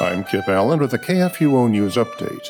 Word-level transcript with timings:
I'm 0.00 0.24
Kip 0.24 0.48
Allen 0.48 0.80
with 0.80 0.92
a 0.92 0.98
KFUO 0.98 1.70
News 1.70 1.94
Update. 1.94 2.48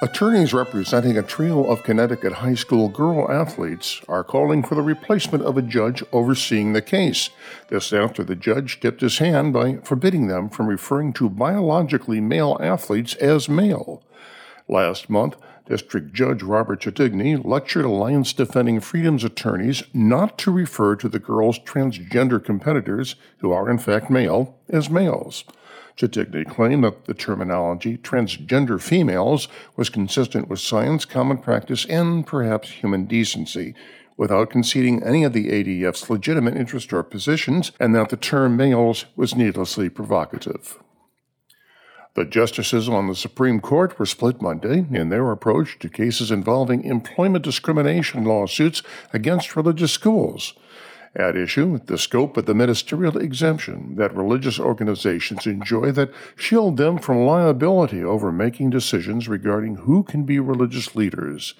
Attorneys 0.00 0.54
representing 0.54 1.18
a 1.18 1.24
trio 1.24 1.64
of 1.64 1.82
Connecticut 1.82 2.34
high 2.34 2.54
school 2.54 2.88
girl 2.88 3.28
athletes 3.28 4.00
are 4.08 4.22
calling 4.22 4.62
for 4.62 4.76
the 4.76 4.82
replacement 4.82 5.42
of 5.42 5.58
a 5.58 5.62
judge 5.62 6.04
overseeing 6.12 6.72
the 6.72 6.80
case. 6.80 7.30
This 7.66 7.92
after 7.92 8.22
the 8.22 8.36
judge 8.36 8.78
tipped 8.78 9.00
his 9.00 9.18
hand 9.18 9.52
by 9.52 9.78
forbidding 9.78 10.28
them 10.28 10.48
from 10.48 10.68
referring 10.68 11.12
to 11.14 11.28
biologically 11.28 12.20
male 12.20 12.56
athletes 12.60 13.16
as 13.16 13.48
male. 13.48 14.00
Last 14.68 15.10
month, 15.10 15.34
District 15.66 16.12
Judge 16.12 16.42
Robert 16.42 16.82
Chatigny 16.82 17.42
lectured 17.42 17.86
Alliance 17.86 18.34
Defending 18.34 18.80
Freedom's 18.80 19.24
attorneys 19.24 19.82
not 19.94 20.36
to 20.38 20.50
refer 20.50 20.94
to 20.96 21.08
the 21.08 21.18
girls' 21.18 21.58
transgender 21.58 22.44
competitors, 22.44 23.16
who 23.38 23.50
are 23.50 23.70
in 23.70 23.78
fact 23.78 24.10
male, 24.10 24.58
as 24.68 24.90
males. 24.90 25.44
Chatigny 25.96 26.44
claimed 26.44 26.84
that 26.84 27.06
the 27.06 27.14
terminology 27.14 27.96
transgender 27.96 28.80
females 28.80 29.48
was 29.74 29.88
consistent 29.88 30.48
with 30.48 30.60
science, 30.60 31.06
common 31.06 31.38
practice, 31.38 31.86
and 31.86 32.26
perhaps 32.26 32.70
human 32.70 33.06
decency, 33.06 33.74
without 34.16 34.50
conceding 34.50 35.02
any 35.02 35.24
of 35.24 35.32
the 35.32 35.48
ADF's 35.48 36.10
legitimate 36.10 36.56
interests 36.56 36.92
or 36.92 37.02
positions, 37.02 37.72
and 37.80 37.94
that 37.94 38.10
the 38.10 38.16
term 38.16 38.56
males 38.56 39.06
was 39.16 39.34
needlessly 39.34 39.88
provocative. 39.88 40.78
The 42.14 42.24
justices 42.24 42.88
on 42.88 43.08
the 43.08 43.16
Supreme 43.16 43.60
Court 43.60 43.98
were 43.98 44.06
split 44.06 44.40
Monday 44.40 44.86
in 44.92 45.08
their 45.08 45.32
approach 45.32 45.80
to 45.80 45.88
cases 45.88 46.30
involving 46.30 46.84
employment 46.84 47.44
discrimination 47.44 48.24
lawsuits 48.24 48.82
against 49.12 49.56
religious 49.56 49.90
schools. 49.90 50.54
At 51.16 51.36
issue, 51.36 51.80
the 51.86 51.98
scope 51.98 52.36
of 52.36 52.46
the 52.46 52.54
ministerial 52.54 53.16
exemption 53.16 53.96
that 53.96 54.16
religious 54.16 54.60
organizations 54.60 55.46
enjoy 55.46 55.90
that 55.92 56.12
shield 56.36 56.76
them 56.76 56.98
from 56.98 57.24
liability 57.24 58.02
over 58.04 58.30
making 58.30 58.70
decisions 58.70 59.28
regarding 59.28 59.76
who 59.76 60.04
can 60.04 60.22
be 60.22 60.38
religious 60.38 60.94
leaders. 60.94 61.54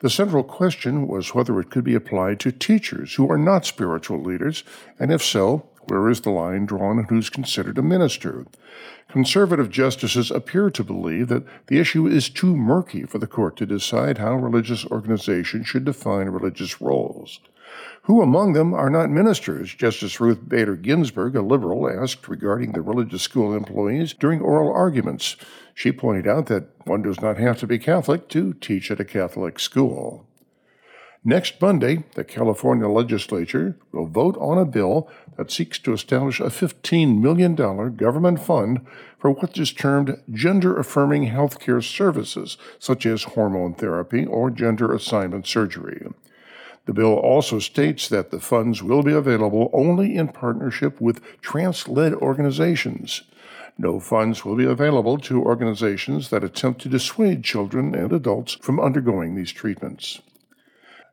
The 0.00 0.10
central 0.10 0.42
question 0.42 1.08
was 1.08 1.34
whether 1.34 1.60
it 1.60 1.70
could 1.70 1.84
be 1.84 1.94
applied 1.94 2.40
to 2.40 2.52
teachers 2.52 3.14
who 3.14 3.30
are 3.30 3.38
not 3.38 3.66
spiritual 3.66 4.22
leaders, 4.22 4.64
and 4.98 5.12
if 5.12 5.22
so, 5.22 5.69
where 5.90 6.08
is 6.08 6.20
the 6.20 6.30
line 6.30 6.66
drawn 6.66 6.98
on 6.98 7.04
who's 7.04 7.28
considered 7.28 7.76
a 7.76 7.82
minister? 7.82 8.46
Conservative 9.08 9.68
justices 9.68 10.30
appear 10.30 10.70
to 10.70 10.84
believe 10.84 11.26
that 11.28 11.44
the 11.66 11.80
issue 11.80 12.06
is 12.06 12.30
too 12.30 12.56
murky 12.56 13.04
for 13.04 13.18
the 13.18 13.26
court 13.26 13.56
to 13.56 13.66
decide 13.66 14.18
how 14.18 14.36
religious 14.36 14.86
organizations 14.86 15.66
should 15.66 15.84
define 15.84 16.28
religious 16.28 16.80
roles. 16.80 17.40
Who 18.02 18.22
among 18.22 18.52
them 18.52 18.72
are 18.72 18.88
not 18.88 19.10
ministers? 19.10 19.74
Justice 19.74 20.20
Ruth 20.20 20.48
Bader 20.48 20.76
Ginsburg, 20.76 21.36
a 21.36 21.42
liberal, 21.42 21.90
asked 21.90 22.28
regarding 22.28 22.72
the 22.72 22.82
religious 22.82 23.22
school 23.22 23.54
employees 23.54 24.12
during 24.12 24.40
oral 24.40 24.72
arguments. 24.72 25.36
She 25.74 25.92
pointed 25.92 26.26
out 26.26 26.46
that 26.46 26.68
one 26.86 27.02
does 27.02 27.20
not 27.20 27.36
have 27.36 27.58
to 27.58 27.66
be 27.66 27.78
Catholic 27.78 28.28
to 28.28 28.54
teach 28.54 28.90
at 28.90 29.00
a 29.00 29.04
Catholic 29.04 29.58
school. 29.58 30.26
Next 31.24 31.60
Monday, 31.60 32.04
the 32.14 32.24
California 32.24 32.88
legislature 32.88 33.76
will 33.92 34.06
vote 34.06 34.38
on 34.38 34.56
a 34.56 34.64
bill 34.64 35.06
that 35.36 35.50
seeks 35.50 35.78
to 35.80 35.92
establish 35.92 36.40
a 36.40 36.44
$15 36.44 37.20
million 37.20 37.54
government 37.54 38.40
fund 38.40 38.80
for 39.18 39.30
what 39.30 39.58
is 39.58 39.70
termed 39.70 40.18
gender 40.32 40.78
affirming 40.78 41.30
healthcare 41.30 41.84
services, 41.84 42.56
such 42.78 43.04
as 43.04 43.24
hormone 43.24 43.74
therapy 43.74 44.24
or 44.24 44.48
gender 44.50 44.94
assignment 44.94 45.46
surgery. 45.46 46.06
The 46.86 46.94
bill 46.94 47.12
also 47.12 47.58
states 47.58 48.08
that 48.08 48.30
the 48.30 48.40
funds 48.40 48.82
will 48.82 49.02
be 49.02 49.12
available 49.12 49.68
only 49.74 50.16
in 50.16 50.28
partnership 50.28 51.02
with 51.02 51.20
trans 51.42 51.86
led 51.86 52.14
organizations. 52.14 53.24
No 53.76 54.00
funds 54.00 54.46
will 54.46 54.56
be 54.56 54.64
available 54.64 55.18
to 55.18 55.44
organizations 55.44 56.30
that 56.30 56.44
attempt 56.44 56.80
to 56.80 56.88
dissuade 56.88 57.44
children 57.44 57.94
and 57.94 58.10
adults 58.10 58.54
from 58.54 58.80
undergoing 58.80 59.34
these 59.34 59.52
treatments. 59.52 60.22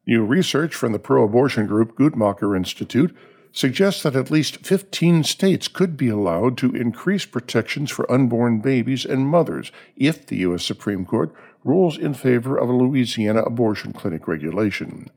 New 0.07 0.23
research 0.23 0.73
from 0.73 0.93
the 0.93 0.99
pro 0.99 1.25
abortion 1.25 1.67
group 1.67 1.97
Guttmacher 1.97 2.55
Institute 2.55 3.13
suggests 3.51 4.03
that 4.03 4.15
at 4.15 4.31
least 4.31 4.65
15 4.65 5.25
states 5.25 5.67
could 5.67 5.97
be 5.97 6.07
allowed 6.07 6.57
to 6.59 6.73
increase 6.73 7.25
protections 7.25 7.91
for 7.91 8.09
unborn 8.09 8.61
babies 8.61 9.03
and 9.03 9.27
mothers 9.27 9.69
if 9.97 10.25
the 10.25 10.37
U.S. 10.37 10.63
Supreme 10.63 11.05
Court 11.05 11.33
rules 11.65 11.97
in 11.97 12.13
favor 12.13 12.57
of 12.57 12.69
a 12.69 12.73
Louisiana 12.73 13.41
abortion 13.41 13.91
clinic 13.91 14.29
regulation. 14.29 15.09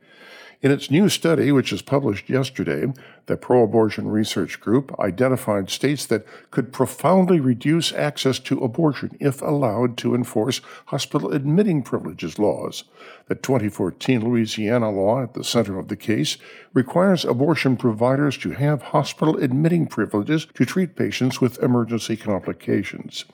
In 0.62 0.70
its 0.70 0.90
new 0.90 1.08
study, 1.08 1.52
which 1.52 1.72
was 1.72 1.80
published 1.80 2.28
yesterday, 2.28 2.92
the 3.24 3.38
pro 3.38 3.62
abortion 3.62 4.08
research 4.08 4.60
group 4.60 4.94
identified 5.00 5.70
states 5.70 6.04
that 6.06 6.26
could 6.50 6.70
profoundly 6.70 7.40
reduce 7.40 7.94
access 7.94 8.38
to 8.40 8.62
abortion 8.62 9.16
if 9.20 9.40
allowed 9.40 9.96
to 9.98 10.14
enforce 10.14 10.60
hospital 10.86 11.32
admitting 11.32 11.82
privileges 11.82 12.38
laws. 12.38 12.84
The 13.28 13.36
2014 13.36 14.22
Louisiana 14.22 14.90
law 14.90 15.22
at 15.22 15.32
the 15.32 15.44
center 15.44 15.78
of 15.78 15.88
the 15.88 15.96
case 15.96 16.36
requires 16.74 17.24
abortion 17.24 17.78
providers 17.78 18.36
to 18.38 18.50
have 18.50 18.82
hospital 18.82 19.38
admitting 19.38 19.86
privileges 19.86 20.46
to 20.52 20.66
treat 20.66 20.94
patients 20.94 21.40
with 21.40 21.62
emergency 21.62 22.18
complications. 22.18 23.24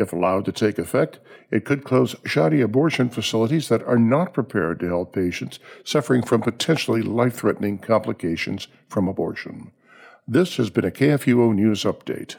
If 0.00 0.14
allowed 0.14 0.46
to 0.46 0.52
take 0.52 0.78
effect, 0.78 1.18
it 1.50 1.66
could 1.66 1.84
close 1.84 2.16
shoddy 2.24 2.62
abortion 2.62 3.10
facilities 3.10 3.68
that 3.68 3.82
are 3.82 3.98
not 3.98 4.32
prepared 4.32 4.80
to 4.80 4.86
help 4.86 5.12
patients 5.12 5.58
suffering 5.84 6.22
from 6.22 6.40
potentially 6.40 7.02
life 7.02 7.34
threatening 7.34 7.76
complications 7.76 8.68
from 8.88 9.08
abortion. 9.08 9.72
This 10.26 10.56
has 10.56 10.70
been 10.70 10.86
a 10.86 10.90
KFUO 10.90 11.54
News 11.54 11.84
Update. 11.84 12.36